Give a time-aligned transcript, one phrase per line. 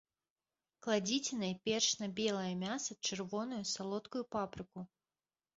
[0.85, 4.79] Кладзіце найперш на белае мяса чырвоную салодкую папрыку.